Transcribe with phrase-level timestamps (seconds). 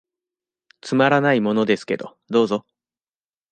[0.81, 2.65] つまらないものですけど、どうぞ。